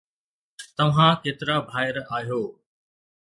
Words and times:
توهان 0.77 1.11
ڪيترا 1.23 1.57
ڀائر 1.71 1.97
آهيو 2.15 2.41